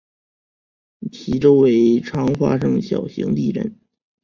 [1.11, 3.75] 其周围常发生小型地震。